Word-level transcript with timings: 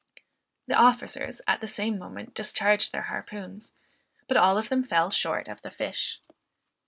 The 0.65 0.73
officers 0.73 1.41
at 1.45 1.61
the 1.61 1.67
same 1.67 1.99
moment 1.99 2.33
discharged 2.33 2.91
their 2.91 3.03
harpoons, 3.03 3.71
but 4.27 4.35
all 4.35 4.57
of 4.57 4.67
them 4.69 4.83
fell 4.83 5.11
short 5.11 5.47
of 5.47 5.61
the 5.61 5.69
fish. 5.69 6.19